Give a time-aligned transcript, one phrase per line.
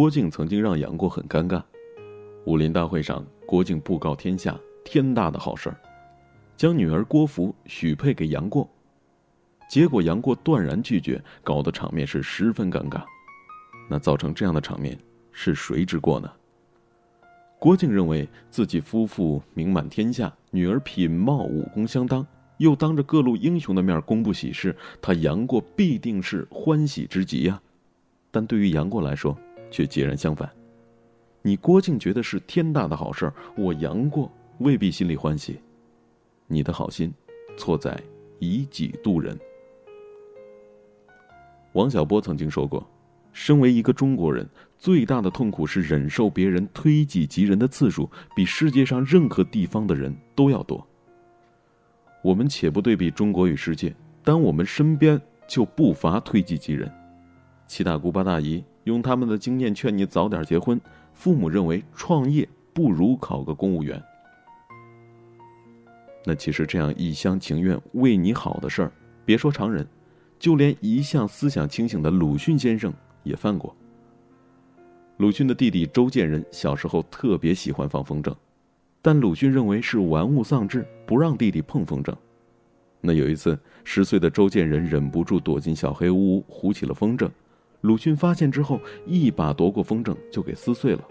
[0.00, 1.62] 郭靖曾经让杨过很尴尬。
[2.46, 5.76] 武林大会上，郭靖布告天下天大的好事儿，
[6.56, 8.66] 将女儿郭芙许配给杨过。
[9.68, 13.02] 结果杨过断然拒绝，搞得场面是十分尴尬。
[13.90, 14.98] 那造成这样的场面
[15.32, 16.32] 是谁之过呢？
[17.58, 22.26] 郭靖认为自己夫妇名满天下，女儿品貌武功相当，
[22.56, 27.60] 又当着各路英雄的面公布喜事，他杨过必定是欢喜之极呀。
[28.30, 29.36] 但对于杨过来说，
[29.70, 30.50] 却截然相反。
[31.42, 35.58] 你郭靖觉得是天大的好事儿，我杨过未必心里欢喜。
[36.46, 37.12] 你的好心，
[37.56, 37.98] 错在
[38.38, 39.38] 以己度人。
[41.72, 42.84] 王小波曾经说过
[43.32, 44.46] ：“身为一个中国人，
[44.76, 50.84] 最大的痛苦是忍受别人推己及人的次数比世界上任何地方的人都要多。”
[52.22, 55.18] 我们且不对比中国与世界，但我们身边
[55.48, 56.92] 就不乏推己及人。
[57.66, 60.80] 七大姑八大姨用他们的经验劝你早点结婚。
[61.12, 64.02] 父母认为创业不如考个公务员。
[66.24, 68.92] 那其实这样一厢情愿为你好的事儿，
[69.24, 69.86] 别说常人，
[70.38, 72.92] 就连一向思想清醒的鲁迅先生
[73.22, 73.74] 也犯过。
[75.18, 78.34] 鲁迅的弟弟周建人小时候特别喜欢放风筝，
[79.02, 82.14] 但鲁迅认为是玩物丧志，不让弟弟碰风筝。
[83.02, 87.28] 那有一次，十岁的周建人忍不住躲进小黑屋，糊起了风筝。
[87.80, 91.02] 鲁迅发现之后，一把夺过风筝就给撕碎了。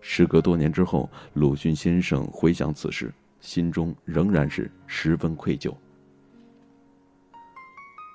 [0.00, 5.74] 时隔多年之后，鲁迅先生回想此事，心中仍然是十分愧疚。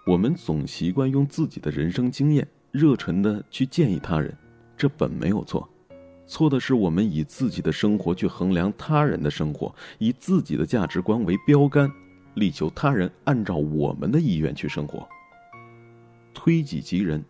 [0.08, 4.34] 我们总习惯用自己的人生经验热忱的去建议他人，
[4.78, 5.68] 这本没有错，
[6.26, 11.92] 错的是我们以自己的生活去衡量他人的生活，以自己的价值观为标杆，
[12.36, 15.06] 力求他人按照我们的意愿去生活，
[16.34, 17.22] 推己及人。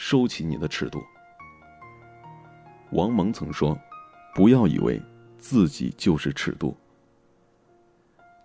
[0.00, 1.02] 收起你的尺度。
[2.92, 3.76] 王蒙曾说
[4.32, 5.02] ：“不要以为
[5.38, 6.76] 自己就是尺度。”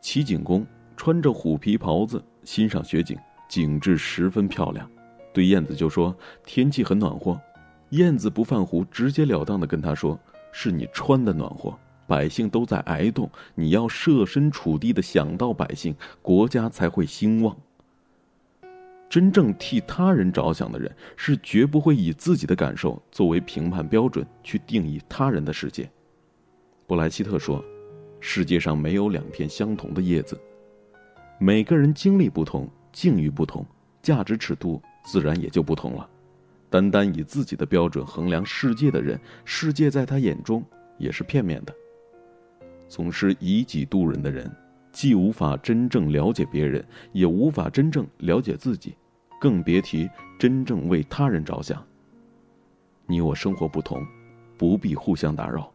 [0.01, 0.65] 齐景公
[0.97, 3.15] 穿着虎皮袍子欣赏雪景，
[3.47, 4.89] 景致十分漂亮，
[5.31, 6.13] 对燕子就说
[6.43, 7.39] ：“天气很暖和。”
[7.91, 10.19] 燕子不犯糊，直截了当的跟他说
[10.51, 17.55] ：“是你穿的暖和，百姓都在挨冻，你要设身处地的想到百姓，国家才会兴旺。”
[19.13, 25.87] 真正替他人着想的人，是绝不会以自己的感受作为评判标准去定义他人的世界。
[26.87, 27.63] 布莱希特说
[28.19, 30.35] ：“世界上没有两片相同的叶子，
[31.37, 33.63] 每个人经历不同，境遇不同，
[34.01, 36.09] 价值尺度自然也就不同了。
[36.71, 40.65] 单单以自己的标准衡量世界的人，世界在他眼中
[40.97, 41.75] 也是片面的。
[42.87, 44.51] 总是以己度人的人，
[44.91, 48.95] 既无法真正了解别人，也无法真正了解自己。”
[49.43, 50.09] 更别提
[50.39, 51.85] 真正为他人着想。
[53.05, 54.01] 你我生活不同，
[54.57, 55.69] 不必互相打扰。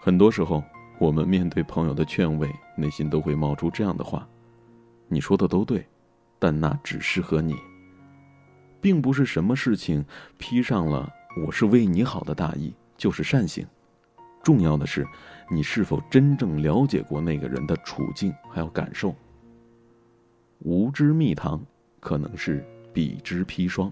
[0.00, 0.64] 很多时候，
[0.98, 4.28] 我们面对朋友的劝慰，内心都会冒出这样的话
[5.06, 5.86] ：“你说的都对，
[6.40, 7.54] 但那只适合你。”
[8.82, 10.04] 并不是什么事情
[10.38, 11.08] 披上了
[11.46, 13.64] “我是为你好”的大意就是善行。
[14.42, 15.06] 重要的是，
[15.48, 19.14] 你是否真正了解过那个人的处境还有感受。
[20.58, 21.64] 无知蜜糖。
[22.02, 23.90] 可能是彼之砒霜。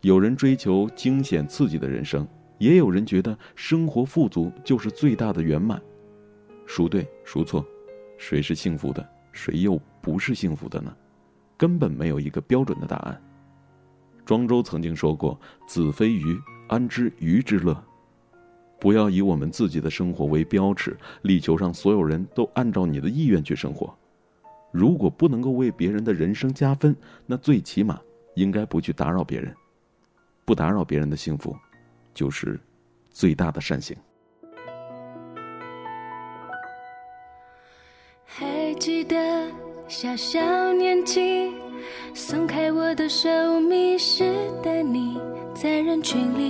[0.00, 2.26] 有人追求惊险刺激的人生，
[2.58, 5.80] 也有人觉得生活富足就是最大的圆满。
[6.66, 7.64] 孰对孰错？
[8.18, 9.08] 谁是幸福的？
[9.30, 10.94] 谁又不是幸福的呢？
[11.56, 13.22] 根本没有一个标准的答案。
[14.24, 15.38] 庄周曾经说过
[15.68, 16.36] ：“子非鱼，
[16.66, 17.80] 安知鱼之乐？”
[18.80, 23.96] 不要以我们自己的生活为标尺，力求让所有人都按照你的意愿去生活。
[24.70, 26.94] 如果不能够为别人的人生加分，
[27.24, 28.00] 那最起码
[28.34, 29.54] 应该不去打扰别人，
[30.44, 31.56] 不打扰别人的幸福，
[32.12, 32.60] 就是
[33.10, 33.96] 最大的善行。
[38.24, 39.50] 还记得
[39.88, 41.54] 小小年纪，
[42.12, 43.28] 松开我的手，
[43.60, 45.18] 迷失的你，
[45.54, 46.45] 在人群里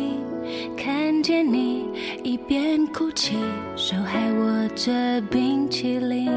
[1.43, 1.89] 你，
[2.23, 3.37] 一边哭泣，
[3.77, 4.93] 手还握着
[5.31, 6.31] 冰淇淋。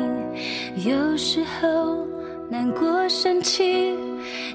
[0.86, 2.06] 有时候
[2.50, 3.94] 难过生气，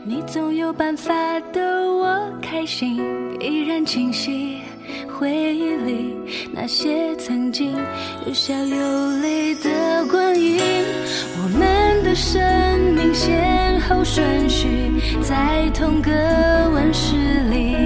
[0.05, 1.13] 你总有办法
[1.53, 3.01] 逗我开心。
[3.41, 4.59] 依然清晰
[5.09, 6.15] 回忆里
[6.53, 7.75] 那些曾经
[8.27, 10.59] 有笑有泪的光阴。
[11.37, 12.41] 我们的生
[12.95, 14.67] 命先后顺序
[15.21, 16.11] 在同个
[16.73, 17.17] 温室
[17.51, 17.77] 里，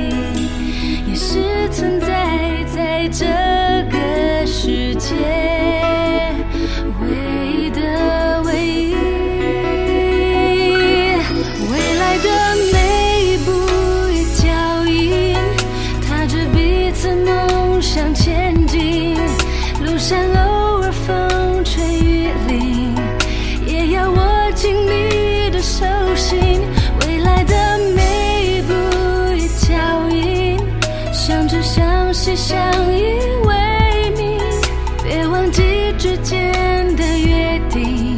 [17.00, 19.14] 次梦想前进
[19.84, 22.92] 路上偶尔风吹雨淋
[23.64, 25.86] 也要握紧你的手
[26.16, 26.60] 心
[27.00, 27.54] 未来的
[27.94, 28.74] 每一步
[29.36, 30.58] 一脚印
[31.12, 32.58] 相知相惜相
[32.92, 33.04] 依
[33.46, 34.40] 为命
[35.04, 35.62] 别忘记
[35.96, 36.52] 之间
[36.96, 38.17] 的约定。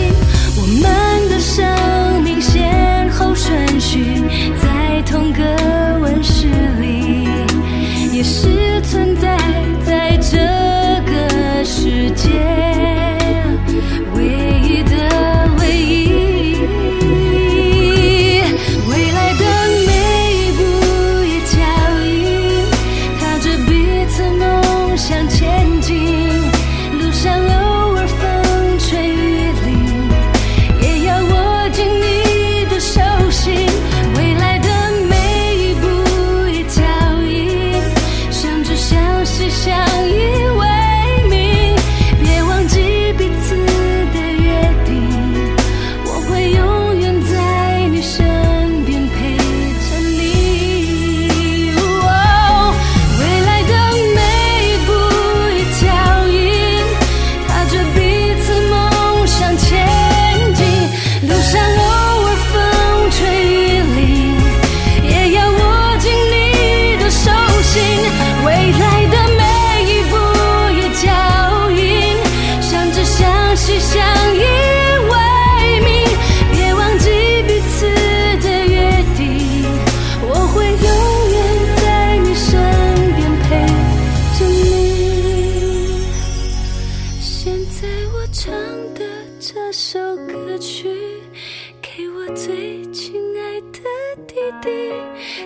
[94.61, 94.69] 滴，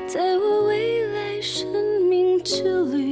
[0.08, 1.68] 在我未来生
[2.10, 3.05] 命之旅。